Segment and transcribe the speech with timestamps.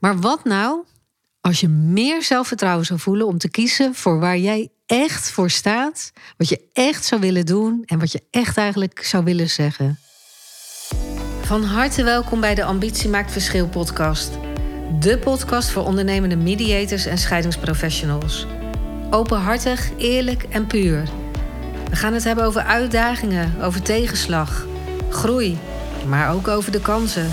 [0.00, 0.84] Maar wat nou
[1.40, 6.12] als je meer zelfvertrouwen zou voelen om te kiezen voor waar jij echt voor staat,
[6.36, 9.98] wat je echt zou willen doen en wat je echt eigenlijk zou willen zeggen?
[11.40, 14.30] Van harte welkom bij de Ambitie Maakt Verschil podcast.
[15.00, 18.46] De podcast voor ondernemende mediators en scheidingsprofessionals.
[19.10, 21.08] Openhartig, eerlijk en puur.
[21.90, 24.66] We gaan het hebben over uitdagingen, over tegenslag,
[25.08, 25.58] groei,
[26.08, 27.30] maar ook over de kansen.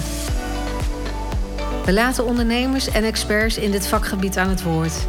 [1.88, 5.08] We laten ondernemers en experts in dit vakgebied aan het woord.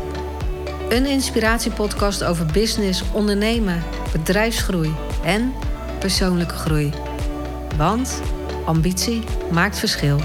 [0.88, 3.82] Een inspiratiepodcast over business, ondernemen,
[4.12, 5.52] bedrijfsgroei en
[5.98, 6.92] persoonlijke groei.
[7.76, 8.22] Want
[8.64, 9.22] ambitie
[9.52, 10.18] maakt verschil.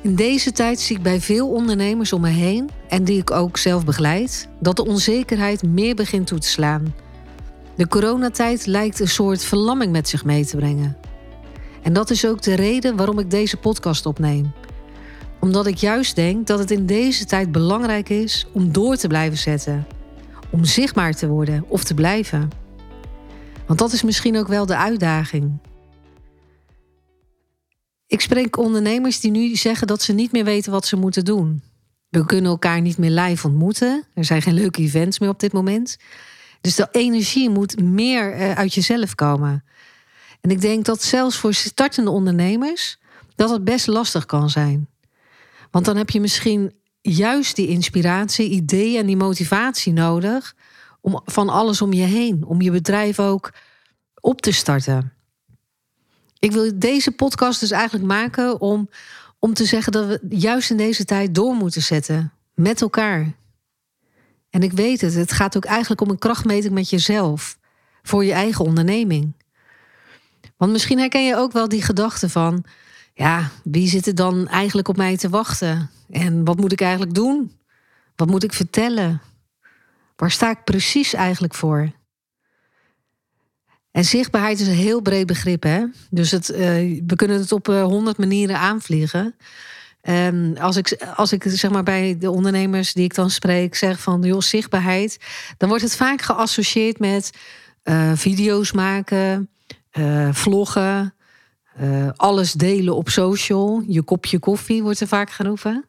[0.00, 3.56] In deze tijd zie ik bij veel ondernemers om me heen, en die ik ook
[3.56, 6.94] zelf begeleid, dat de onzekerheid meer begint toe te slaan.
[7.74, 10.96] De coronatijd lijkt een soort verlamming met zich mee te brengen.
[11.82, 14.52] En dat is ook de reden waarom ik deze podcast opneem.
[15.40, 19.38] Omdat ik juist denk dat het in deze tijd belangrijk is om door te blijven
[19.38, 19.86] zetten.
[20.50, 22.50] Om zichtbaar te worden of te blijven.
[23.66, 25.58] Want dat is misschien ook wel de uitdaging.
[28.06, 31.62] Ik spreek ondernemers die nu zeggen dat ze niet meer weten wat ze moeten doen.
[32.08, 34.04] We kunnen elkaar niet meer live ontmoeten.
[34.14, 35.96] Er zijn geen leuke events meer op dit moment.
[36.60, 39.64] Dus de energie moet meer eh, uit jezelf komen.
[40.42, 42.98] En ik denk dat zelfs voor startende ondernemers
[43.34, 44.88] dat het best lastig kan zijn.
[45.70, 50.54] Want dan heb je misschien juist die inspiratie, ideeën en die motivatie nodig
[51.00, 53.52] om van alles om je heen, om je bedrijf ook
[54.20, 55.12] op te starten.
[56.38, 58.88] Ik wil deze podcast dus eigenlijk maken om,
[59.38, 63.32] om te zeggen dat we juist in deze tijd door moeten zetten met elkaar.
[64.50, 67.58] En ik weet het, het gaat ook eigenlijk om een krachtmeting met jezelf
[68.02, 69.34] voor je eigen onderneming.
[70.62, 72.64] Want misschien herken je ook wel die gedachte van:
[73.14, 75.90] ja, wie zit er dan eigenlijk op mij te wachten?
[76.10, 77.52] En wat moet ik eigenlijk doen?
[78.16, 79.22] Wat moet ik vertellen?
[80.16, 81.92] Waar sta ik precies eigenlijk voor?
[83.90, 85.84] En zichtbaarheid is een heel breed begrip, hè?
[86.10, 86.58] Dus het, uh,
[87.06, 89.34] we kunnen het op eh, honderd manieren aanvliegen.
[90.00, 94.00] En als ik, als ik zeg maar bij de ondernemers die ik dan spreek zeg
[94.00, 95.18] van joh, zichtbaarheid,
[95.56, 97.30] dan wordt het vaak geassocieerd met
[97.84, 99.48] uh, video's maken,
[99.98, 101.14] uh, vloggen,
[101.80, 103.82] uh, alles delen op social.
[103.86, 105.84] Je kopje koffie wordt er vaak geroepen.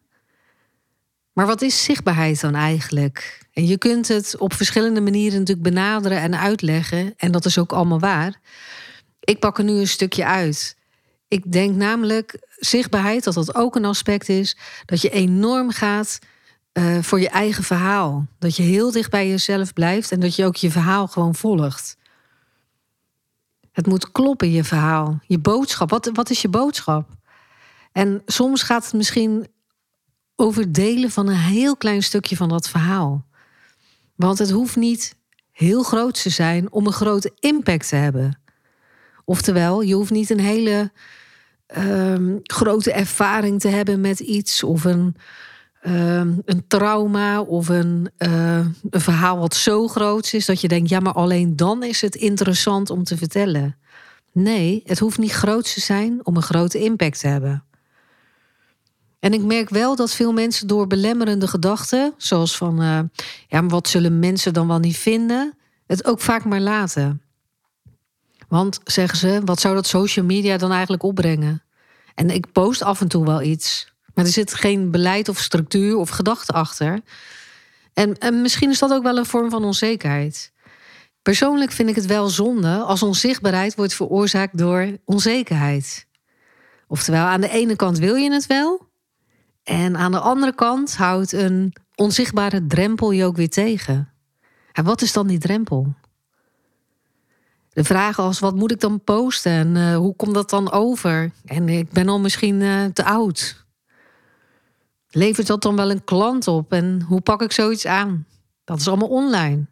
[1.34, 3.42] Maar wat is zichtbaarheid dan eigenlijk?
[3.54, 7.14] En je kunt het op verschillende manieren natuurlijk benaderen en uitleggen.
[7.18, 8.40] En dat is ook allemaal waar.
[9.20, 10.78] Ik pak er nu een stukje uit.
[11.28, 14.58] Ik denk namelijk zichtbaarheid, dat dat ook een aspect is.
[14.86, 16.20] Dat je enorm gaat
[16.74, 18.28] uh, voor je eigen verhaal.
[18.40, 21.98] Dat je heel dicht bij jezelf blijft en dat je ook je verhaal gewoon volgt.
[23.74, 25.90] Het moet kloppen, je verhaal, je boodschap.
[25.90, 27.10] Wat, wat is je boodschap?
[27.92, 29.48] En soms gaat het misschien
[30.36, 33.26] over delen van een heel klein stukje van dat verhaal.
[34.16, 35.16] Want het hoeft niet
[35.52, 38.40] heel groot te zijn om een grote impact te hebben.
[39.26, 40.92] Oftewel, je hoeft niet een hele
[41.78, 45.16] um, grote ervaring te hebben met iets of een
[45.84, 48.58] Ehm, een trauma of een, uh,
[48.90, 52.16] een verhaal wat zo groot is dat je denkt, ja, maar alleen dan is het
[52.16, 53.78] interessant om te vertellen.
[54.32, 57.64] Nee, het hoeft niet groot te zijn om een grote impact te hebben.
[59.20, 63.00] En ik merk wel dat veel mensen door belemmerende gedachten, zoals van, uh,
[63.48, 65.58] ja, maar wat zullen mensen dan wel niet vinden,
[65.88, 67.22] het ook vaak maar laten.
[68.48, 71.64] Want zeggen ze, wat zou dat social media dan eigenlijk opbrengen?
[72.16, 73.93] En ik post af en toe wel iets.
[74.14, 77.02] Maar er zit geen beleid of structuur of gedachte achter.
[77.94, 80.52] En, en misschien is dat ook wel een vorm van onzekerheid.
[81.22, 86.08] Persoonlijk vind ik het wel zonde als onzichtbaarheid wordt veroorzaakt door onzekerheid.
[86.88, 88.92] Oftewel, aan de ene kant wil je het wel,
[89.64, 94.14] en aan de andere kant houdt een onzichtbare drempel je ook weer tegen.
[94.72, 95.94] En wat is dan die drempel?
[97.70, 101.32] De vraag als wat moet ik dan posten en uh, hoe komt dat dan over?
[101.46, 103.63] En ik ben al misschien uh, te oud.
[105.16, 108.26] Levert dat dan wel een klant op en hoe pak ik zoiets aan?
[108.64, 109.66] Dat is allemaal online.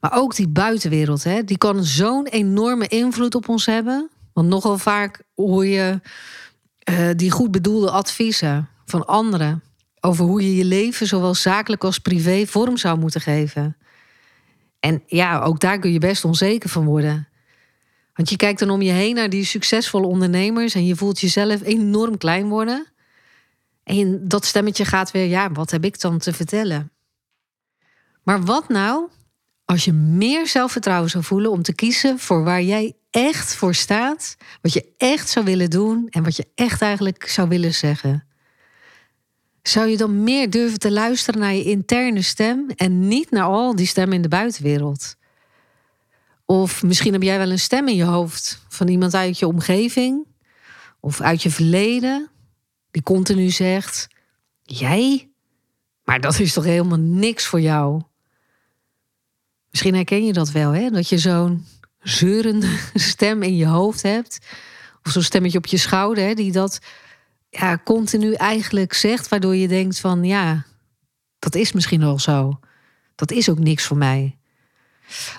[0.00, 4.10] Maar ook die buitenwereld, hè, die kan zo'n enorme invloed op ons hebben.
[4.32, 6.00] Want nogal vaak hoor je
[6.90, 9.62] uh, die goed bedoelde adviezen van anderen
[10.00, 13.76] over hoe je je leven, zowel zakelijk als privé, vorm zou moeten geven.
[14.80, 17.28] En ja, ook daar kun je best onzeker van worden.
[18.14, 21.62] Want je kijkt dan om je heen naar die succesvolle ondernemers en je voelt jezelf
[21.62, 22.86] enorm klein worden.
[23.84, 26.92] En dat stemmetje gaat weer, ja, wat heb ik dan te vertellen?
[28.22, 29.08] Maar wat nou
[29.64, 34.36] als je meer zelfvertrouwen zou voelen om te kiezen voor waar jij echt voor staat,
[34.62, 38.24] wat je echt zou willen doen en wat je echt eigenlijk zou willen zeggen.
[39.62, 43.76] Zou je dan meer durven te luisteren naar je interne stem en niet naar al
[43.76, 45.16] die stemmen in de buitenwereld?
[46.44, 50.26] Of misschien heb jij wel een stem in je hoofd van iemand uit je omgeving
[51.00, 52.29] of uit je verleden,
[52.90, 54.08] die continu zegt:
[54.62, 55.30] Jij?
[56.04, 58.02] Maar dat is toch helemaal niks voor jou?
[59.70, 60.90] Misschien herken je dat wel, hè?
[60.90, 61.66] Dat je zo'n
[62.00, 64.38] zeurende stem in je hoofd hebt.
[65.02, 66.78] Of zo'n stemmetje op je schouder, hè, die dat
[67.50, 70.64] ja, continu eigenlijk zegt, waardoor je denkt van ja,
[71.38, 72.58] dat is misschien wel zo.
[73.14, 74.38] Dat is ook niks voor mij.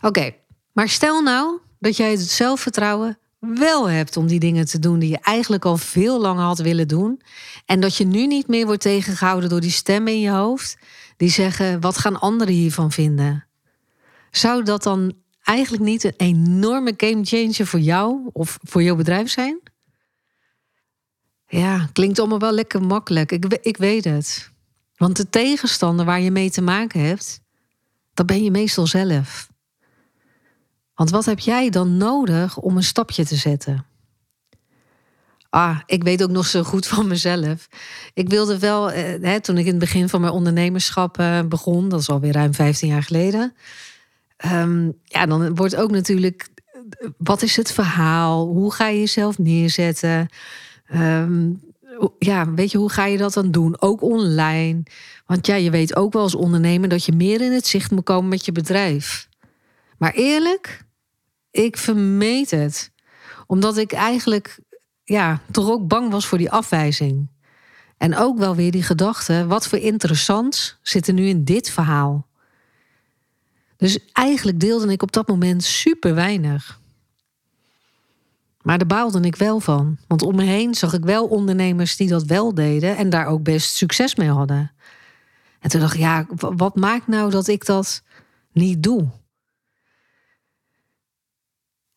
[0.01, 0.31] Oké,
[0.71, 5.09] maar stel nou dat jij het zelfvertrouwen wel hebt om die dingen te doen die
[5.09, 7.21] je eigenlijk al veel langer had willen doen.
[7.65, 10.77] En dat je nu niet meer wordt tegengehouden door die stemmen in je hoofd
[11.17, 13.45] die zeggen: wat gaan anderen hiervan vinden?
[14.31, 19.29] Zou dat dan eigenlijk niet een enorme game changer voor jou of voor jouw bedrijf
[19.29, 19.59] zijn?
[21.47, 23.31] Ja, klinkt allemaal wel lekker makkelijk.
[23.31, 24.51] Ik, ik weet het.
[24.95, 27.41] Want de tegenstander waar je mee te maken hebt,
[28.13, 29.50] dat ben je meestal zelf.
[31.01, 33.85] Want wat heb jij dan nodig om een stapje te zetten?
[35.49, 37.67] Ah, ik weet ook nog zo goed van mezelf.
[38.13, 41.99] Ik wilde wel, eh, toen ik in het begin van mijn ondernemerschap eh, begon, dat
[41.99, 43.53] is alweer ruim 15 jaar geleden.
[44.45, 46.49] Um, ja, dan wordt ook natuurlijk,
[47.17, 48.47] wat is het verhaal?
[48.47, 50.27] Hoe ga je jezelf neerzetten?
[50.93, 51.61] Um,
[52.19, 53.81] ja, weet je, hoe ga je dat dan doen?
[53.81, 54.83] Ook online.
[55.25, 58.03] Want ja, je weet ook wel als ondernemer dat je meer in het zicht moet
[58.03, 59.29] komen met je bedrijf.
[59.97, 60.89] Maar eerlijk,
[61.51, 62.91] ik vermeed het.
[63.47, 64.59] Omdat ik eigenlijk
[65.03, 67.29] ja, toch ook bang was voor die afwijzing.
[67.97, 72.27] En ook wel weer die gedachte: wat voor interessants zit er nu in dit verhaal?
[73.77, 76.79] Dus eigenlijk deelde ik op dat moment super weinig.
[78.61, 79.97] Maar daar baalde ik wel van.
[80.07, 83.43] Want om me heen zag ik wel ondernemers die dat wel deden en daar ook
[83.43, 84.71] best succes mee hadden.
[85.59, 88.03] En toen dacht ik, ja, wat maakt nou dat ik dat
[88.51, 89.09] niet doe?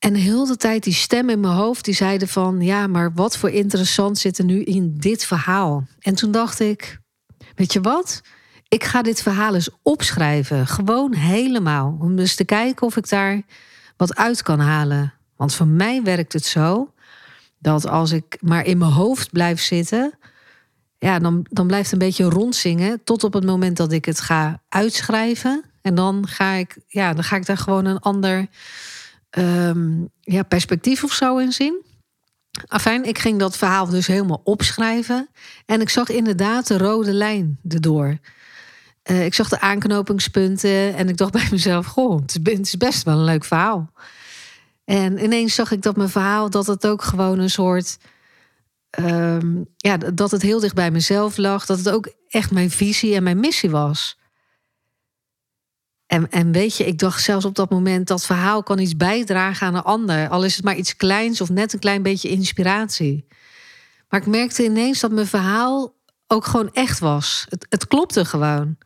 [0.04, 2.60] En heel de tijd die stem in mijn hoofd die zeiden van...
[2.60, 5.86] ja, maar wat voor interessant zit er nu in dit verhaal?
[6.00, 6.98] En toen dacht ik,
[7.54, 8.22] weet je wat?
[8.68, 10.66] Ik ga dit verhaal eens opschrijven.
[10.66, 11.96] Gewoon helemaal.
[12.00, 13.42] Om dus te kijken of ik daar
[13.96, 15.14] wat uit kan halen.
[15.36, 16.92] Want voor mij werkt het zo...
[17.58, 20.18] dat als ik maar in mijn hoofd blijf zitten...
[20.98, 23.04] ja, dan, dan blijft een beetje rondzingen...
[23.04, 25.64] tot op het moment dat ik het ga uitschrijven.
[25.82, 28.48] En dan ga ik, ja, dan ga ik daar gewoon een ander
[29.38, 31.82] um, ja, perspectief of zo in zien.
[32.66, 35.28] Afijn, ik ging dat verhaal dus helemaal opschrijven.
[35.66, 38.18] En ik zag inderdaad de rode lijn erdoor.
[39.10, 43.18] Uh, ik zag de aanknopingspunten en ik dacht bij mezelf: Goh, het is best wel
[43.18, 43.92] een leuk verhaal.
[44.84, 47.98] En ineens zag ik dat mijn verhaal, dat het ook gewoon een soort.
[49.00, 51.66] Um, ja, dat het heel dicht bij mezelf lag.
[51.66, 54.18] Dat het ook echt mijn visie en mijn missie was.
[56.30, 59.74] En, weet je, ik dacht zelfs op dat moment dat verhaal kan iets bijdragen aan
[59.74, 60.28] een ander.
[60.28, 63.26] Al is het maar iets kleins of net een klein beetje inspiratie.
[64.08, 65.94] Maar ik merkte ineens dat mijn verhaal
[66.26, 67.46] ook gewoon echt was.
[67.48, 68.76] Het, het klopte gewoon.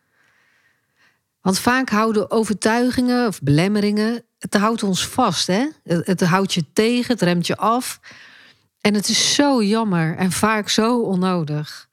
[1.41, 5.47] Want vaak houden overtuigingen of belemmeringen, het houdt ons vast.
[5.47, 5.67] Hè?
[5.83, 7.99] Het houdt je tegen, het remt je af.
[8.81, 11.88] En het is zo jammer en vaak zo onnodig.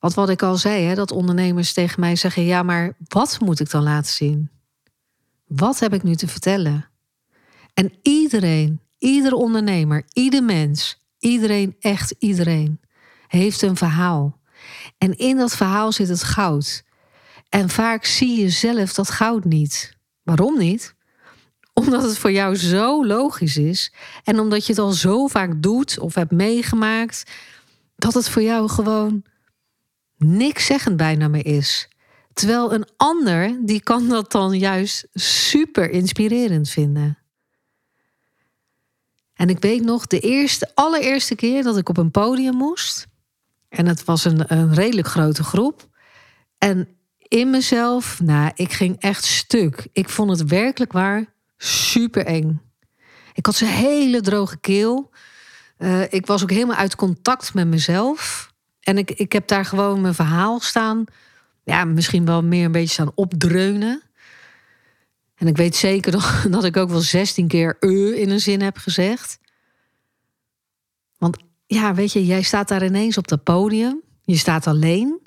[0.00, 3.60] Want wat ik al zei, hè, dat ondernemers tegen mij zeggen: ja, maar wat moet
[3.60, 4.50] ik dan laten zien?
[5.46, 6.88] Wat heb ik nu te vertellen?
[7.74, 12.80] En iedereen, ieder ondernemer, ieder mens, iedereen, echt iedereen,
[13.26, 14.38] heeft een verhaal.
[14.98, 16.84] En in dat verhaal zit het goud.
[17.48, 19.96] En vaak zie je zelf dat goud niet.
[20.22, 20.94] Waarom niet?
[21.72, 23.92] Omdat het voor jou zo logisch is
[24.24, 27.30] en omdat je het al zo vaak doet of hebt meegemaakt,
[27.96, 29.24] dat het voor jou gewoon
[30.20, 31.88] niks zeggend bijna meer is.
[32.32, 37.18] Terwijl een ander, die kan dat dan juist super inspirerend vinden.
[39.34, 43.06] En ik weet nog, de eerste, allereerste keer dat ik op een podium moest.
[43.68, 45.88] En het was een, een redelijk grote groep.
[46.58, 49.86] En in mezelf, nou, ik ging echt stuk.
[49.92, 52.60] Ik vond het werkelijk waar super eng.
[53.34, 55.10] Ik had zo'n hele droge keel.
[55.78, 58.49] Uh, ik was ook helemaal uit contact met mezelf.
[58.80, 61.04] En ik, ik heb daar gewoon mijn verhaal staan.
[61.64, 64.02] Ja, misschien wel meer een beetje staan opdreunen.
[65.34, 66.12] En ik weet zeker
[66.50, 69.38] dat ik ook wel 16 keer uh in een zin heb gezegd.
[71.18, 74.00] Want ja, weet je, jij staat daar ineens op dat podium.
[74.22, 75.20] Je staat alleen.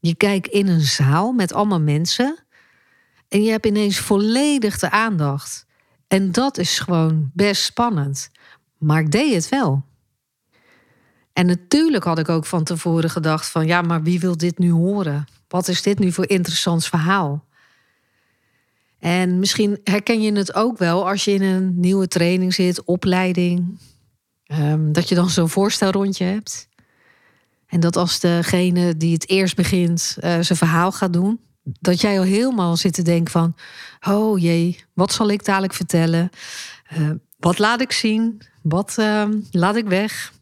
[0.00, 2.38] Je kijkt in een zaal met allemaal mensen.
[3.28, 5.66] En je hebt ineens volledig de aandacht.
[6.08, 8.30] En dat is gewoon best spannend.
[8.78, 9.84] Maar ik deed het wel.
[11.36, 14.70] En natuurlijk had ik ook van tevoren gedacht van ja, maar wie wil dit nu
[14.70, 15.24] horen?
[15.48, 17.44] Wat is dit nu voor interessant verhaal?
[18.98, 23.78] En misschien herken je het ook wel als je in een nieuwe training zit, opleiding,
[24.46, 26.68] ehm, dat je dan zo'n voorstelrondje hebt.
[27.66, 32.18] En dat als degene die het eerst begint uh, zijn verhaal gaat doen, dat jij
[32.18, 33.54] al helemaal zit te denken van,
[34.08, 36.30] oh jee, wat zal ik dadelijk vertellen?
[36.98, 38.42] Uh, wat laat ik zien?
[38.62, 40.34] Wat uh, laat ik weg?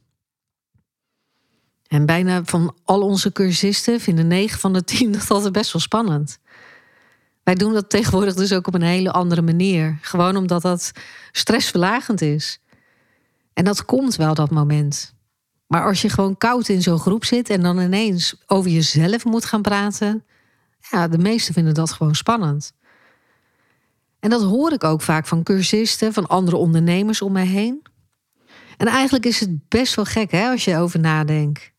[1.88, 5.82] En bijna van al onze cursisten vinden 9 van de 10 dat altijd best wel
[5.82, 6.38] spannend.
[7.42, 9.98] Wij doen dat tegenwoordig dus ook op een hele andere manier.
[10.00, 10.92] Gewoon omdat dat
[11.32, 12.60] stressverlagend is.
[13.52, 15.14] En dat komt wel, dat moment.
[15.66, 19.44] Maar als je gewoon koud in zo'n groep zit en dan ineens over jezelf moet
[19.44, 20.24] gaan praten,
[20.90, 22.72] ja, de meesten vinden dat gewoon spannend.
[24.20, 27.82] En dat hoor ik ook vaak van cursisten, van andere ondernemers om mij heen.
[28.76, 31.72] En eigenlijk is het best wel gek hè, als je erover nadenkt.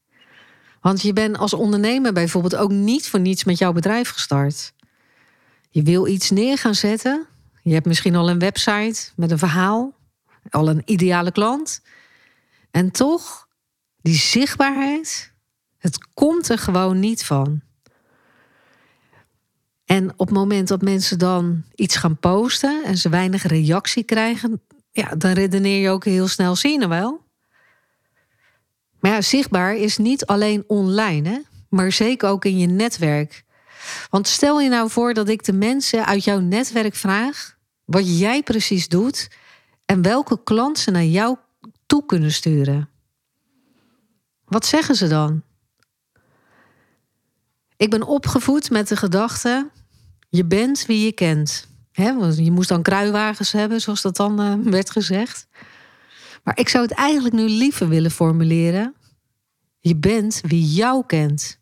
[0.85, 4.73] Want je bent als ondernemer bijvoorbeeld ook niet voor niets met jouw bedrijf gestart.
[5.69, 7.25] Je wil iets neer gaan zetten.
[7.61, 9.93] Je hebt misschien al een website met een verhaal,
[10.49, 11.81] al een ideale klant.
[12.71, 13.47] En toch,
[14.01, 15.31] die zichtbaarheid,
[15.77, 17.61] het komt er gewoon niet van.
[19.85, 24.61] En op het moment dat mensen dan iets gaan posten en ze weinig reactie krijgen,
[24.91, 27.24] ja, dan redeneer je ook heel snel, zie je wel.
[29.05, 33.43] Maar ja, zichtbaar is niet alleen online, hè, maar zeker ook in je netwerk.
[34.09, 38.43] Want stel je nou voor dat ik de mensen uit jouw netwerk vraag wat jij
[38.43, 39.29] precies doet
[39.85, 41.37] en welke klant ze naar jou
[41.85, 42.89] toe kunnen sturen.
[44.45, 45.43] Wat zeggen ze dan?
[47.77, 49.69] Ik ben opgevoed met de gedachte:
[50.29, 51.67] je bent wie je kent.
[51.91, 55.47] je moest dan kruiwagens hebben, zoals dat dan uh, werd gezegd.
[56.45, 58.95] Maar ik zou het eigenlijk nu liever willen formuleren.
[59.79, 61.59] Je bent wie jou kent.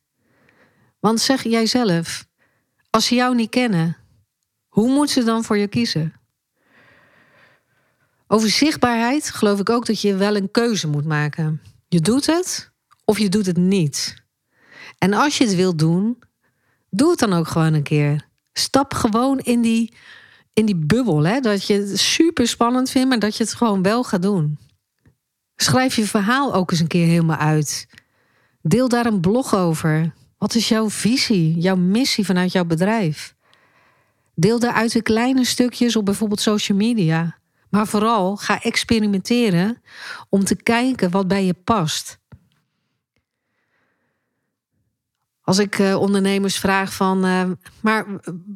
[1.00, 2.26] Want zeg jij zelf,
[2.90, 3.98] als ze jou niet kennen,
[4.68, 6.14] hoe moeten ze dan voor je kiezen?
[8.28, 11.62] Over zichtbaarheid geloof ik ook dat je wel een keuze moet maken.
[11.88, 12.72] Je doet het
[13.06, 14.24] of je doet het niet.
[14.98, 16.24] En als je het wilt doen,
[16.90, 18.28] doe het dan ook gewoon een keer.
[18.54, 19.94] Stap gewoon in die,
[20.54, 21.26] in die bubbel.
[21.26, 21.40] Hè?
[21.40, 24.72] Dat je het super spannend vindt, maar dat je het gewoon wel gaat doen.
[25.56, 27.88] Schrijf je verhaal ook eens een keer helemaal uit.
[28.62, 30.14] Deel daar een blog over.
[30.38, 33.36] Wat is jouw visie, jouw missie vanuit jouw bedrijf?
[34.36, 37.38] Deel daaruit de kleine stukjes op bijvoorbeeld social media.
[37.70, 39.82] Maar vooral ga experimenteren
[40.30, 42.20] om te kijken wat bij je past.
[45.42, 47.44] Als ik uh, ondernemers vraag van, uh,
[47.82, 48.06] maar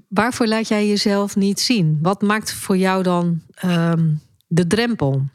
[0.08, 2.00] waarvoor laat jij jezelf niet zien?
[2.02, 3.94] Wat maakt voor jou dan uh,
[4.48, 5.26] de drempel?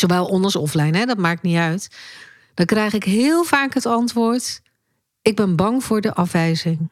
[0.00, 1.04] Zowel on als offline, hè?
[1.04, 1.88] dat maakt niet uit.
[2.54, 4.62] Dan krijg ik heel vaak het antwoord:
[5.22, 6.88] ik ben bang voor de afwijzing,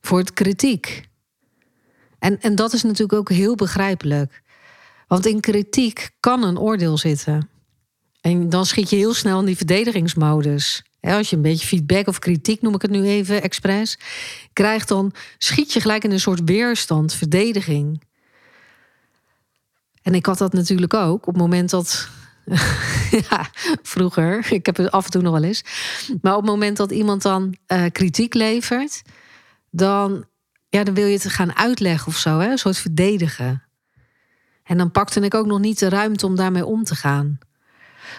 [0.00, 1.08] voor het kritiek.
[2.18, 4.42] En, en dat is natuurlijk ook heel begrijpelijk.
[5.06, 7.48] Want in kritiek kan een oordeel zitten.
[8.20, 10.82] En dan schiet je heel snel in die verdedigingsmodus.
[11.00, 13.98] Als je een beetje feedback of kritiek, noem ik het nu even expres,
[14.52, 18.02] krijgt, dan schiet je gelijk in een soort weerstand, verdediging.
[20.10, 22.08] En ik had dat natuurlijk ook op het moment dat.
[23.28, 23.50] ja,
[23.82, 25.64] vroeger, ik heb het af en toe nog wel eens.
[26.22, 29.02] Maar op het moment dat iemand dan uh, kritiek levert,
[29.70, 30.24] dan,
[30.68, 32.50] ja, dan wil je het gaan uitleggen of zo, hè?
[32.50, 33.62] een soort verdedigen.
[34.64, 37.38] En dan pakte ik ook nog niet de ruimte om daarmee om te gaan.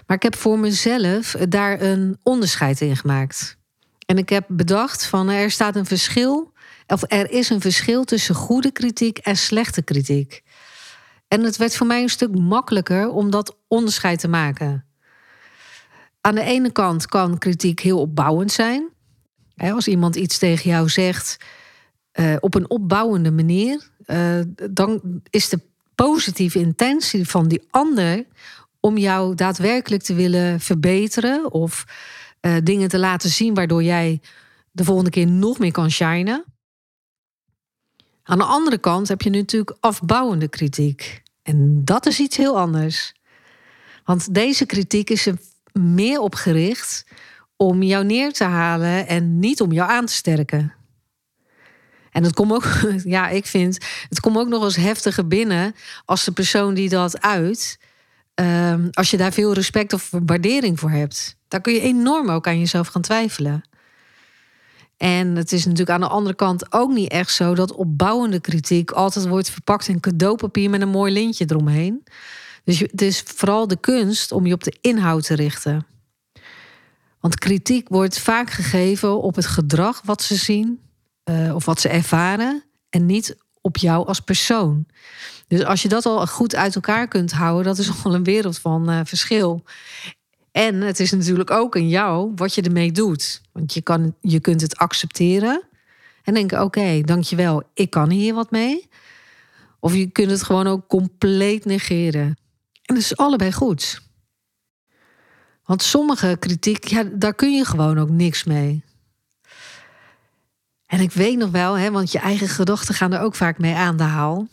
[0.07, 3.57] Maar ik heb voor mezelf daar een onderscheid in gemaakt.
[4.05, 6.53] En ik heb bedacht van er staat een verschil,
[6.87, 10.43] of er is een verschil tussen goede kritiek en slechte kritiek.
[11.31, 14.85] En het werd voor mij een stuk makkelijker om dat onderscheid te maken.
[16.21, 18.89] Aan de ene kant kan kritiek heel opbouwend zijn.
[19.55, 21.37] Als iemand iets tegen jou zegt
[22.13, 24.39] uh, op een opbouwende manier, uh,
[24.71, 25.59] dan is de
[25.95, 28.25] positieve intentie van die ander
[28.79, 31.85] om jou daadwerkelijk te willen verbeteren of
[32.41, 34.21] uh, dingen te laten zien waardoor jij
[34.71, 36.45] de volgende keer nog meer kan shinen.
[38.23, 41.20] Aan de andere kant heb je natuurlijk afbouwende kritiek.
[41.43, 43.13] En dat is iets heel anders.
[44.05, 45.37] Want deze kritiek is er
[45.73, 47.05] meer op gericht
[47.55, 50.73] om jou neer te halen en niet om jou aan te sterken.
[52.11, 52.65] En het komt ook,
[53.03, 53.77] ja, ik vind,
[54.09, 57.79] het komt ook nog eens heftiger binnen als de persoon die dat uit,
[58.35, 61.37] um, als je daar veel respect of waardering voor hebt.
[61.47, 63.63] Daar kun je enorm ook aan jezelf gaan twijfelen.
[65.01, 68.91] En het is natuurlijk aan de andere kant ook niet echt zo dat opbouwende kritiek
[68.91, 72.03] altijd wordt verpakt in cadeaupapier met een mooi lintje eromheen.
[72.63, 75.85] Dus het is vooral de kunst om je op de inhoud te richten.
[77.19, 80.79] Want kritiek wordt vaak gegeven op het gedrag wat ze zien
[81.29, 84.85] uh, of wat ze ervaren en niet op jou als persoon.
[85.47, 88.59] Dus als je dat al goed uit elkaar kunt houden, dat is al een wereld
[88.59, 89.63] van uh, verschil.
[90.51, 93.41] En het is natuurlijk ook in jou wat je ermee doet.
[93.51, 95.63] Want je, kan, je kunt het accepteren
[96.23, 98.89] en denken: oké, okay, dankjewel, ik kan hier wat mee.
[99.79, 102.25] Of je kunt het gewoon ook compleet negeren.
[102.85, 104.01] En dat is allebei goed.
[105.63, 108.83] Want sommige kritiek, ja, daar kun je gewoon ook niks mee.
[110.85, 113.75] En ik weet nog wel, hè, want je eigen gedachten gaan er ook vaak mee
[113.75, 114.47] aan de haal.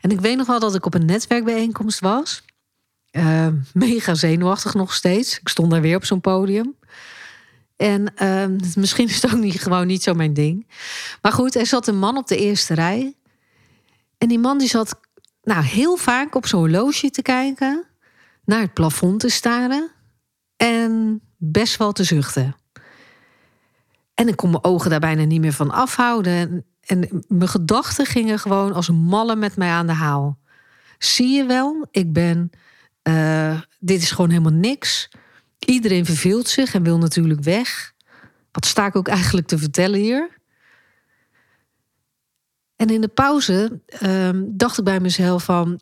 [0.00, 2.42] En ik weet nog wel dat ik op een netwerkbijeenkomst was.
[3.12, 5.38] Uh, mega zenuwachtig nog steeds.
[5.38, 6.74] Ik stond daar weer op zo'n podium.
[7.76, 8.46] En uh,
[8.82, 10.66] misschien is het ook niet, gewoon niet zo mijn ding.
[11.22, 13.16] Maar goed, er zat een man op de eerste rij.
[14.18, 15.00] En die man die zat
[15.42, 17.84] nou, heel vaak op zo'n horloge te kijken.
[18.44, 19.90] Naar het plafond te staren.
[20.56, 22.56] En best wel te zuchten.
[24.14, 26.64] En ik kon mijn ogen daar bijna niet meer van afhouden.
[26.80, 30.38] En, mijn gedachten gingen gewoon als mallen met mij aan de haal.
[30.98, 32.50] Zie je wel, ik ben.
[33.08, 35.08] Uh, dit is gewoon helemaal niks.
[35.58, 37.92] Iedereen verveelt zich en wil natuurlijk weg.
[38.52, 40.40] Wat sta ik ook eigenlijk te vertellen hier?
[42.76, 45.80] En in de pauze uh, dacht ik bij mezelf van...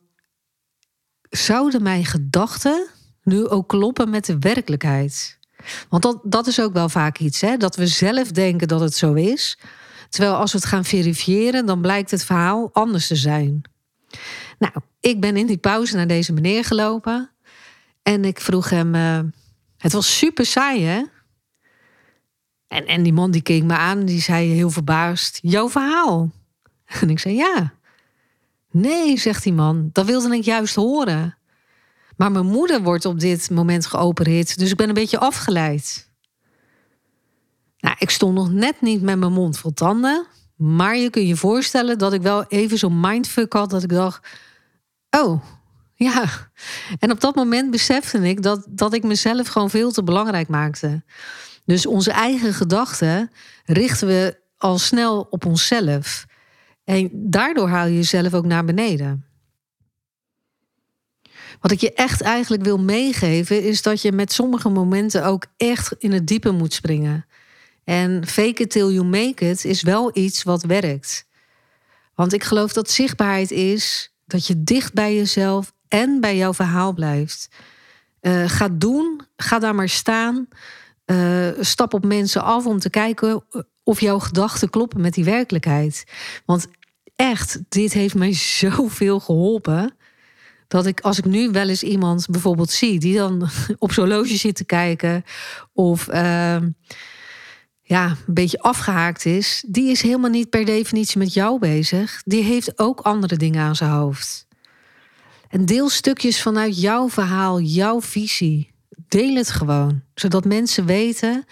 [1.31, 2.87] zouden mijn gedachten
[3.23, 5.39] nu ook kloppen met de werkelijkheid?
[5.89, 7.57] Want dat, dat is ook wel vaak iets, hè?
[7.57, 9.59] dat we zelf denken dat het zo is.
[10.09, 13.63] Terwijl als we het gaan verifiëren, dan blijkt het verhaal anders te zijn.
[14.61, 17.31] Nou, ik ben in die pauze naar deze meneer gelopen.
[18.03, 19.21] En ik vroeg hem, uh,
[19.77, 21.03] het was super saai hè?
[22.69, 26.31] En, en die man die keek me aan, die zei heel verbaasd, jouw verhaal.
[27.01, 27.73] En ik zei, ja.
[28.71, 31.37] Nee, zegt die man, dat wilde ik juist horen.
[32.17, 36.11] Maar mijn moeder wordt op dit moment geopereerd, dus ik ben een beetje afgeleid.
[37.79, 40.27] Nou, ik stond nog net niet met mijn mond vol tanden.
[40.57, 44.29] Maar je kunt je voorstellen dat ik wel even zo'n mindfuck had dat ik dacht:
[45.11, 45.43] Oh,
[45.95, 46.25] ja.
[46.99, 51.03] En op dat moment besefte ik dat, dat ik mezelf gewoon veel te belangrijk maakte.
[51.65, 53.31] Dus onze eigen gedachten
[53.65, 56.27] richten we al snel op onszelf.
[56.85, 59.25] En daardoor haal je jezelf ook naar beneden.
[61.61, 65.95] Wat ik je echt eigenlijk wil meegeven, is dat je met sommige momenten ook echt
[65.99, 67.27] in het diepe moet springen.
[67.85, 71.27] En fake it till you make it is wel iets wat werkt.
[72.15, 76.93] Want ik geloof dat zichtbaarheid is dat je dicht bij jezelf en bij jouw verhaal
[76.93, 77.49] blijft.
[78.21, 80.49] Uh, ga doen, ga daar maar staan.
[81.07, 83.45] Uh, stap op mensen af om te kijken
[83.83, 86.05] of jouw gedachten kloppen met die werkelijkheid.
[86.45, 86.67] Want
[87.17, 89.95] echt, dit heeft mij zoveel geholpen.
[90.69, 94.37] Dat ik, als ik nu wel eens iemand bijvoorbeeld zie die dan op zo'n loge
[94.37, 95.25] zit te kijken.
[95.73, 96.09] of.
[96.09, 96.57] Uh,
[97.91, 102.23] ja, een beetje afgehaakt is, die is helemaal niet per definitie met jou bezig.
[102.25, 104.47] Die heeft ook andere dingen aan zijn hoofd.
[105.49, 108.73] En deel stukjes vanuit jouw verhaal, jouw visie.
[109.09, 111.45] Deel het gewoon, zodat mensen weten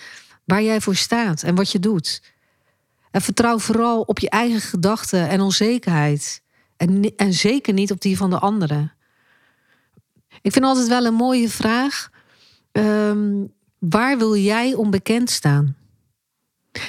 [0.45, 2.23] waar jij voor staat en wat je doet.
[3.11, 6.43] En vertrouw vooral op je eigen gedachten en onzekerheid.
[6.77, 8.93] En, en zeker niet op die van de anderen.
[10.43, 12.11] Ik vind altijd wel een mooie vraag.
[12.73, 15.77] Um, waar wil jij onbekend staan?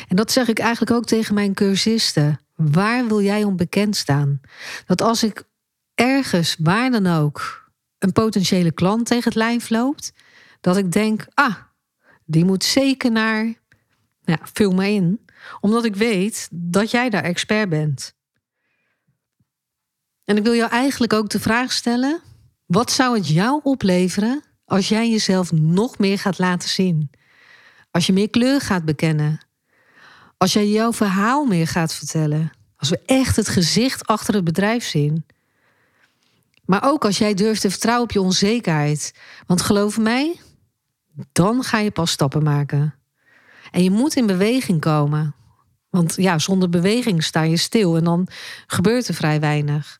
[0.07, 2.39] En dat zeg ik eigenlijk ook tegen mijn cursisten.
[2.55, 4.41] Waar wil jij onbekend staan?
[4.85, 5.43] Dat als ik
[5.95, 10.13] ergens, waar dan ook, een potentiële klant tegen het lijf loopt,
[10.61, 11.55] dat ik denk, ah,
[12.25, 13.53] die moet zeker naar,
[14.21, 15.25] ja, vul me in,
[15.59, 18.13] omdat ik weet dat jij daar expert bent.
[20.23, 22.21] En ik wil jou eigenlijk ook de vraag stellen:
[22.65, 27.09] wat zou het jou opleveren als jij jezelf nog meer gaat laten zien?
[27.91, 29.47] Als je meer kleur gaat bekennen,
[30.39, 32.51] als jij jouw verhaal meer gaat vertellen.
[32.77, 35.25] Als we echt het gezicht achter het bedrijf zien.
[36.65, 39.13] Maar ook als jij durft te vertrouwen op je onzekerheid.
[39.45, 40.39] Want geloof mij,
[41.31, 42.95] dan ga je pas stappen maken.
[43.71, 45.35] En je moet in beweging komen.
[45.89, 48.27] Want ja, zonder beweging sta je stil en dan
[48.67, 49.99] gebeurt er vrij weinig.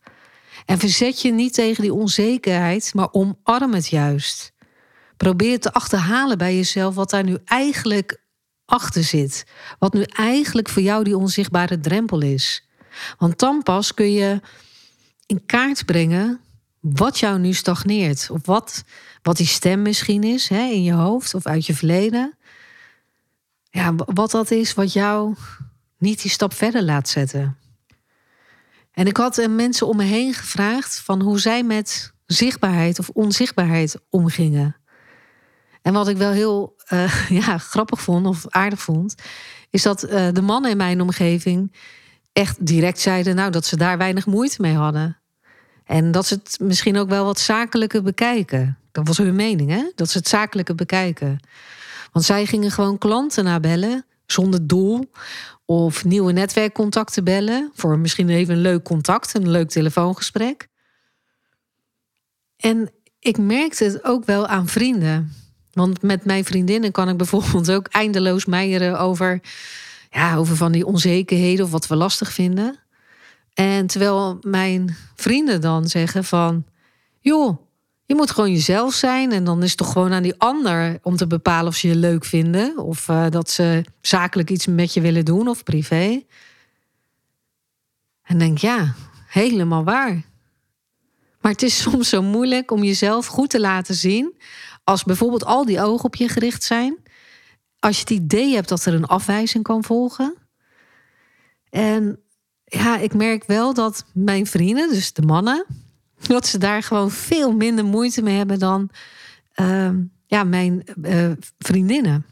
[0.65, 4.53] En verzet je niet tegen die onzekerheid, maar omarm het juist.
[5.17, 8.18] Probeer te achterhalen bij jezelf wat daar nu eigenlijk
[8.69, 9.45] achter zit.
[9.79, 12.67] Wat nu eigenlijk voor jou die onzichtbare drempel is.
[13.17, 14.41] Want dan pas kun je
[15.25, 16.39] in kaart brengen
[16.79, 18.29] wat jou nu stagneert.
[18.31, 18.83] Of wat,
[19.21, 22.37] wat die stem misschien is hè, in je hoofd of uit je verleden.
[23.71, 25.35] ja, wat dat is wat jou
[25.97, 27.57] niet die stap verder laat zetten.
[28.91, 33.95] En ik had mensen om me heen gevraagd van hoe zij met zichtbaarheid of onzichtbaarheid
[34.09, 34.78] omgingen.
[35.81, 39.15] En wat ik wel heel uh, ja, grappig vond of aardig vond,
[39.69, 41.75] is dat uh, de mannen in mijn omgeving
[42.33, 45.17] echt direct zeiden nou, dat ze daar weinig moeite mee hadden.
[45.85, 48.77] En dat ze het misschien ook wel wat zakelijker bekijken.
[48.91, 49.91] Dat was hun mening, hè?
[49.95, 51.39] Dat ze het zakelijker bekijken.
[52.11, 55.11] Want zij gingen gewoon klanten nabellen zonder doel.
[55.65, 57.71] Of nieuwe netwerkcontacten bellen.
[57.73, 60.67] Voor misschien even een leuk contact, een leuk telefoongesprek.
[62.57, 65.31] En ik merkte het ook wel aan vrienden.
[65.79, 69.41] Want met mijn vriendinnen kan ik bijvoorbeeld ook eindeloos meijeren over,
[70.11, 72.79] ja, over van die onzekerheden of wat we lastig vinden.
[73.53, 76.65] En terwijl mijn vrienden dan zeggen van,
[77.19, 77.57] joh,
[78.05, 81.15] je moet gewoon jezelf zijn en dan is het toch gewoon aan die ander om
[81.15, 85.01] te bepalen of ze je leuk vinden of uh, dat ze zakelijk iets met je
[85.01, 86.23] willen doen of privé.
[88.23, 88.93] En denk ja,
[89.27, 90.21] helemaal waar.
[91.41, 94.33] Maar het is soms zo moeilijk om jezelf goed te laten zien
[94.89, 96.97] als bijvoorbeeld al die ogen op je gericht zijn.
[97.79, 100.35] Als je het idee hebt dat er een afwijzing kan volgen.
[101.69, 102.19] En
[102.63, 105.65] ja, ik merk wel dat mijn vrienden, dus de mannen,
[106.27, 108.89] dat ze daar gewoon veel minder moeite mee hebben dan
[109.55, 109.89] uh,
[110.25, 112.25] ja, mijn uh, vriendinnen.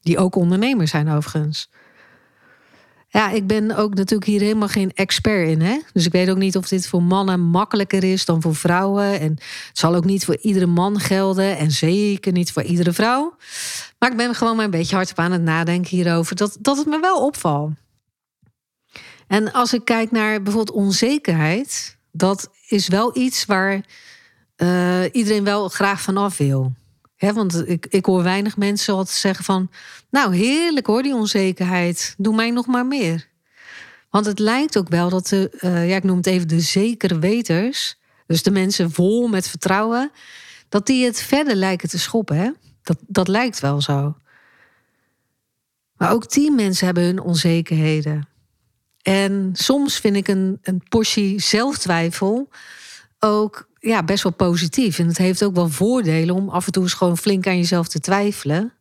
[0.00, 1.70] Die ook ondernemers zijn overigens.
[3.12, 5.60] Ja, ik ben ook natuurlijk hier helemaal geen expert in.
[5.60, 5.78] Hè?
[5.92, 9.20] Dus ik weet ook niet of dit voor mannen makkelijker is dan voor vrouwen.
[9.20, 11.58] En het zal ook niet voor iedere man gelden.
[11.58, 13.36] En zeker niet voor iedere vrouw.
[13.98, 16.36] Maar ik ben gewoon maar een beetje hardop aan het nadenken hierover.
[16.36, 17.70] Dat, dat het me wel opvalt.
[19.26, 23.84] En als ik kijk naar bijvoorbeeld onzekerheid, dat is wel iets waar
[24.56, 26.72] uh, iedereen wel graag vanaf wil.
[27.20, 29.70] Want ik, ik hoor weinig mensen altijd zeggen van...
[30.10, 32.14] nou, heerlijk hoor, die onzekerheid.
[32.18, 33.28] Doe mij nog maar meer.
[34.10, 37.18] Want het lijkt ook wel dat de, uh, ja, ik noem het even de zekere
[37.18, 37.98] weters...
[38.26, 40.10] dus de mensen vol met vertrouwen...
[40.68, 42.36] dat die het verder lijken te schoppen.
[42.36, 42.50] Hè?
[42.82, 44.16] Dat, dat lijkt wel zo.
[45.96, 48.28] Maar ook die mensen hebben hun onzekerheden.
[49.02, 52.48] En soms vind ik een, een portie zelftwijfel
[53.18, 54.98] ook ja, best wel positief.
[54.98, 57.88] En het heeft ook wel voordelen om af en toe eens gewoon flink aan jezelf
[57.88, 58.72] te twijfelen.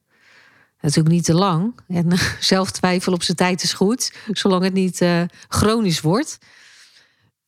[0.81, 1.73] Natuurlijk niet te lang.
[1.88, 6.38] En zelftwijfel op zijn tijd is goed, zolang het niet uh, chronisch wordt.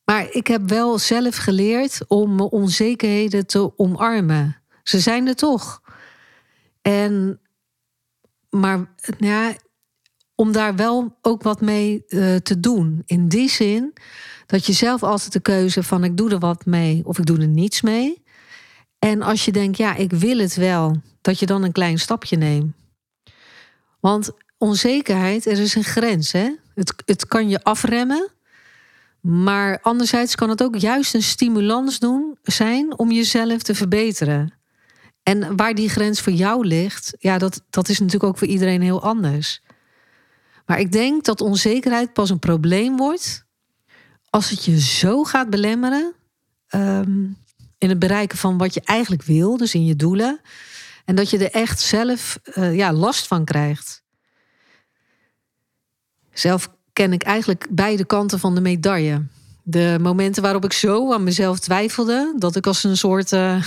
[0.03, 4.57] Maar ik heb wel zelf geleerd om onzekerheden te omarmen.
[4.83, 5.81] Ze zijn er toch.
[6.81, 7.39] En,
[8.49, 8.77] maar
[9.17, 9.55] nou ja,
[10.41, 13.03] om daar wel ook wat mee uh, te doen.
[13.05, 13.93] In die zin
[14.45, 17.39] dat je zelf altijd de keuze van ik doe er wat mee of ik doe
[17.39, 18.23] er niets mee.
[18.99, 22.37] En als je denkt, ja, ik wil het wel, dat je dan een klein stapje
[22.37, 22.73] neemt.
[23.99, 26.31] Want onzekerheid, er is een grens.
[26.31, 26.55] Hè?
[26.75, 28.31] Het, het kan je afremmen.
[29.19, 34.53] Maar anderzijds kan het ook juist een stimulans doen, zijn om jezelf te verbeteren.
[35.23, 38.81] En waar die grens voor jou ligt, ja, dat, dat is natuurlijk ook voor iedereen
[38.81, 39.61] heel anders.
[40.71, 43.45] Maar ik denk dat onzekerheid pas een probleem wordt
[44.29, 46.13] als het je zo gaat belemmeren
[46.67, 47.23] ehm,
[47.77, 50.41] in het bereiken van wat je eigenlijk wil, dus in je doelen,
[51.05, 54.03] en dat je er echt zelf uh, ja, last van krijgt.
[56.33, 59.25] Zelf ken ik eigenlijk beide kanten van de medaille.
[59.63, 63.65] De momenten waarop ik zo aan mezelf twijfelde, dat ik als een soort uh,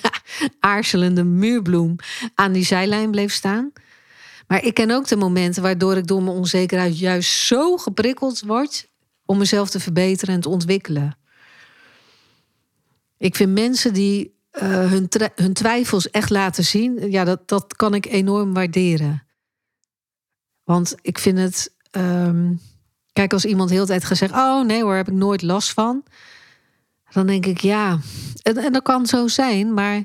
[0.60, 1.96] aarzelende muurbloem
[2.34, 3.72] aan die zijlijn bleef staan.
[4.50, 8.88] Maar ik ken ook de momenten waardoor ik door mijn onzekerheid juist zo geprikkeld word
[9.24, 11.18] om mezelf te verbeteren en te ontwikkelen.
[13.16, 17.94] Ik vind mensen die uh, hun, hun twijfels echt laten zien, ja, dat, dat kan
[17.94, 19.26] ik enorm waarderen.
[20.64, 21.74] Want ik vind het.
[21.90, 22.60] Um,
[23.12, 26.04] kijk, als iemand heel de tijd zeggen: Oh nee hoor, heb ik nooit last van.
[27.12, 27.98] Dan denk ik ja.
[28.42, 30.04] En, en dat kan zo zijn, maar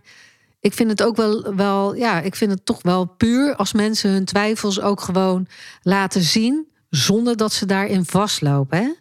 [0.65, 4.09] ik vind het ook wel, wel, ja, ik vind het toch wel puur als mensen
[4.09, 5.47] hun twijfels ook gewoon
[5.81, 8.77] laten zien, zonder dat ze daarin vastlopen.
[8.77, 8.93] Hè?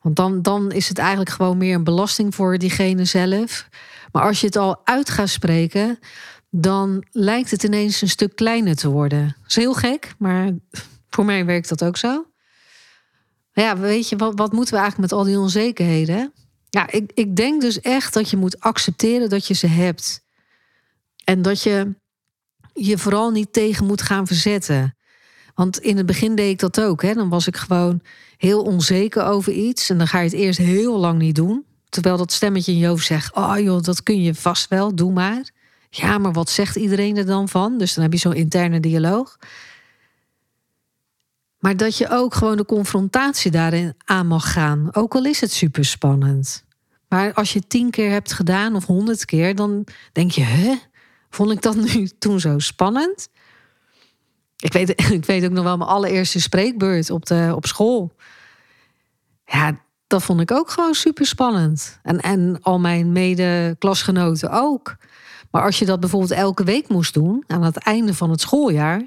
[0.00, 3.68] Want dan, dan is het eigenlijk gewoon meer een belasting voor diegene zelf.
[4.12, 5.98] Maar als je het al uit gaat spreken,
[6.50, 9.26] dan lijkt het ineens een stuk kleiner te worden.
[9.26, 10.50] Dat is heel gek, maar
[11.10, 12.26] voor mij werkt dat ook zo.
[13.52, 16.32] Ja, weet je, wat, wat moeten we eigenlijk met al die onzekerheden?
[16.70, 20.23] Ja, ik, ik denk dus echt dat je moet accepteren dat je ze hebt.
[21.24, 21.94] En dat je
[22.72, 24.96] je vooral niet tegen moet gaan verzetten.
[25.54, 27.02] Want in het begin deed ik dat ook.
[27.02, 27.14] Hè.
[27.14, 28.00] Dan was ik gewoon
[28.36, 29.90] heel onzeker over iets.
[29.90, 31.64] En dan ga je het eerst heel lang niet doen.
[31.88, 35.12] Terwijl dat stemmetje in je hoofd zegt: Oh joh, dat kun je vast wel, doe
[35.12, 35.50] maar.
[35.90, 37.78] Ja, maar wat zegt iedereen er dan van?
[37.78, 39.38] Dus dan heb je zo'n interne dialoog.
[41.58, 44.88] Maar dat je ook gewoon de confrontatie daarin aan mag gaan.
[44.92, 46.64] Ook al is het super spannend.
[47.08, 50.74] Maar als je tien keer hebt gedaan of honderd keer, dan denk je, hè?
[51.34, 53.28] Vond ik dat nu toen zo spannend?
[54.56, 58.12] Ik weet, ik weet ook nog wel mijn allereerste spreekbeurt op, de, op school.
[59.44, 61.98] Ja, dat vond ik ook gewoon super spannend.
[62.02, 64.96] En, en al mijn mede-klasgenoten ook.
[65.50, 69.02] Maar als je dat bijvoorbeeld elke week moest doen, aan het einde van het schooljaar,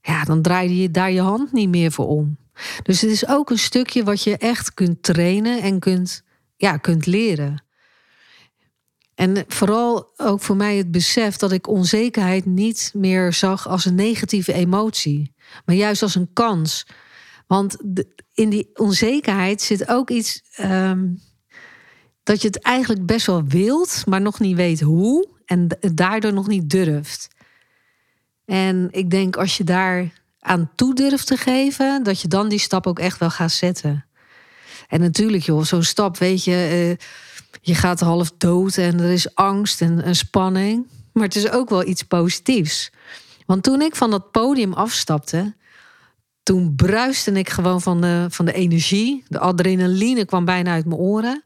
[0.00, 2.36] ja, dan draaide je daar je hand niet meer voor om.
[2.82, 6.22] Dus het is ook een stukje wat je echt kunt trainen en kunt,
[6.56, 7.62] ja, kunt leren.
[9.14, 13.94] En vooral ook voor mij het besef dat ik onzekerheid niet meer zag als een
[13.94, 16.86] negatieve emotie, maar juist als een kans.
[17.46, 17.76] Want
[18.34, 21.08] in die onzekerheid zit ook iets ehm,
[22.22, 26.46] dat je het eigenlijk best wel wilt, maar nog niet weet hoe en daardoor nog
[26.46, 27.28] niet durft.
[28.44, 32.58] En ik denk als je daar aan toe durft te geven, dat je dan die
[32.58, 34.06] stap ook echt wel gaat zetten.
[34.88, 37.06] En natuurlijk, joh, zo'n stap, weet je, uh,
[37.64, 40.86] je gaat half dood en er is angst en, en spanning.
[41.12, 42.90] Maar het is ook wel iets positiefs.
[43.46, 45.54] Want toen ik van dat podium afstapte,
[46.42, 49.24] toen bruiste ik gewoon van de, van de energie.
[49.28, 51.44] De adrenaline kwam bijna uit mijn oren.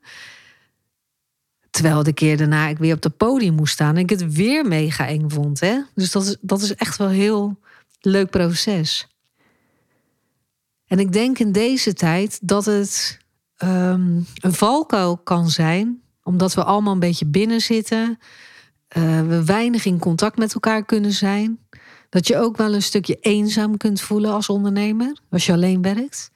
[1.70, 4.66] Terwijl de keer daarna ik weer op het podium moest staan en ik het weer
[4.66, 5.60] mega eng vond.
[5.60, 5.80] Hè?
[5.94, 7.58] Dus dat is, dat is echt wel een heel
[8.00, 9.06] leuk proces.
[10.86, 13.18] En ik denk in deze tijd dat het
[13.62, 18.18] um, een valkuil kan zijn, omdat we allemaal een beetje binnen zitten.
[18.96, 21.58] Uh, we weinig in contact met elkaar kunnen zijn.
[22.08, 26.30] Dat je ook wel een stukje eenzaam kunt voelen als ondernemer, als je alleen werkt.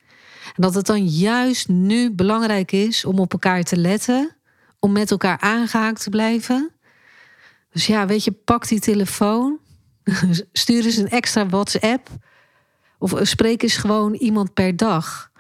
[0.45, 4.37] En dat het dan juist nu belangrijk is om op elkaar te letten
[4.79, 6.71] om met elkaar aangehaakt te blijven.
[7.71, 9.59] Dus ja, weet je, pak die telefoon,
[10.53, 12.09] stuur eens een extra WhatsApp
[12.99, 15.31] of spreek eens gewoon iemand per dag.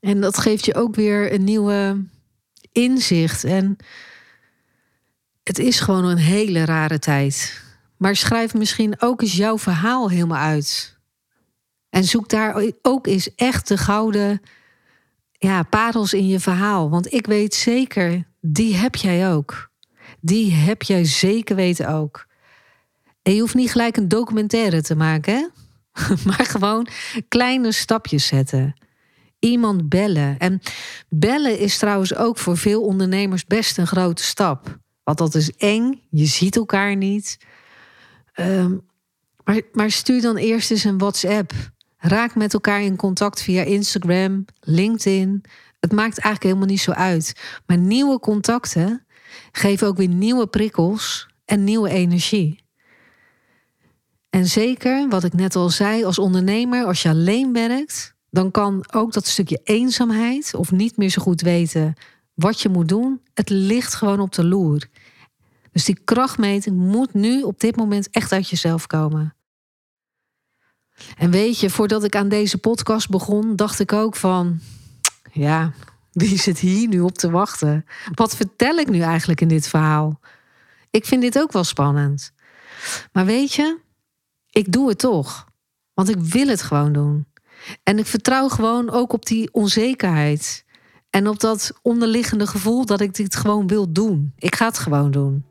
[0.00, 2.06] En dat geeft je ook weer een nieuwe
[2.78, 3.44] inzicht.
[3.44, 3.76] En
[5.42, 7.62] het is gewoon een hele rare tijd.
[7.96, 10.96] Maar schrijf misschien ook eens jouw verhaal helemaal uit.
[11.90, 14.40] En zoek daar ook eens echt de gouden
[15.32, 16.90] ja, parels in je verhaal.
[16.90, 19.70] Want ik weet zeker, die heb jij ook.
[20.20, 22.26] Die heb jij zeker weten ook.
[23.22, 25.46] En je hoeft niet gelijk een documentaire te maken, hè?
[26.28, 26.88] maar gewoon
[27.28, 28.74] kleine stapjes zetten.
[29.38, 30.38] Iemand bellen.
[30.38, 30.60] En
[31.08, 34.78] bellen is trouwens ook voor veel ondernemers best een grote stap.
[35.02, 37.38] Want dat is eng, je ziet elkaar niet.
[38.32, 38.76] Ehm,
[39.44, 41.52] maar, maar stuur dan eerst eens een WhatsApp.
[41.96, 45.44] Raak met elkaar in contact via Instagram, LinkedIn.
[45.80, 47.32] Het maakt eigenlijk helemaal niet zo uit.
[47.66, 49.06] Maar nieuwe contacten
[49.52, 52.66] geven ook weer nieuwe prikkels en nieuwe energie.
[54.30, 58.84] En zeker, wat ik net al zei, als ondernemer, als je alleen werkt, dan kan
[58.92, 61.94] ook dat stukje eenzaamheid of niet meer zo goed weten
[62.38, 64.88] wat je moet doen, het ligt gewoon op de loer.
[65.72, 69.34] Dus die krachtmeting moet nu op dit moment echt uit jezelf komen.
[71.16, 74.60] En weet je, voordat ik aan deze podcast begon, dacht ik ook van,
[75.32, 75.72] ja,
[76.12, 77.84] wie zit hier nu op te wachten?
[78.14, 80.20] Wat vertel ik nu eigenlijk in dit verhaal?
[80.90, 82.32] Ik vind dit ook wel spannend.
[83.12, 83.78] Maar weet je,
[84.50, 85.46] ik doe het toch.
[85.94, 87.26] Want ik wil het gewoon doen.
[87.82, 90.64] En ik vertrouw gewoon ook op die onzekerheid.
[91.10, 94.32] En op dat onderliggende gevoel dat ik dit gewoon wil doen.
[94.38, 95.44] Ik ga het gewoon doen.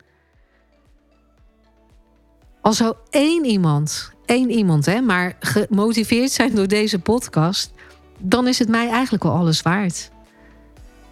[2.61, 7.71] Als zou één iemand één iemand, hè, maar gemotiveerd zijn door deze podcast,
[8.19, 10.11] dan is het mij eigenlijk al alles waard.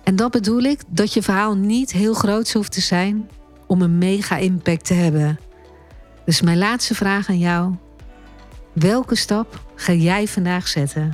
[0.03, 3.29] En dat bedoel ik dat je verhaal niet heel groot hoeft te zijn
[3.67, 5.39] om een mega impact te hebben.
[6.25, 7.73] Dus mijn laatste vraag aan jou:
[8.75, 11.13] welke stap ga jij vandaag zetten?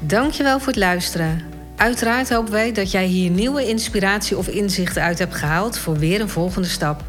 [0.00, 1.42] Dankjewel voor het luisteren.
[1.76, 6.20] Uiteraard hopen wij dat jij hier nieuwe inspiratie of inzichten uit hebt gehaald voor weer
[6.20, 7.02] een volgende stap.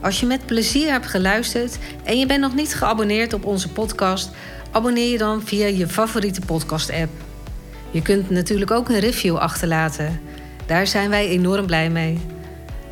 [0.00, 4.30] Als je met plezier hebt geluisterd en je bent nog niet geabonneerd op onze podcast,
[4.70, 7.10] abonneer je dan via je favoriete podcast-app.
[7.90, 10.20] Je kunt natuurlijk ook een review achterlaten.
[10.66, 12.20] Daar zijn wij enorm blij mee.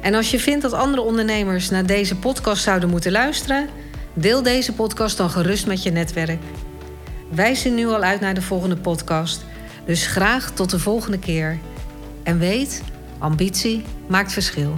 [0.00, 3.68] En als je vindt dat andere ondernemers naar deze podcast zouden moeten luisteren,
[4.14, 6.40] deel deze podcast dan gerust met je netwerk.
[7.30, 9.44] Wij zien nu al uit naar de volgende podcast.
[9.86, 11.58] Dus graag tot de volgende keer.
[12.22, 12.82] En weet,
[13.18, 14.74] ambitie maakt verschil.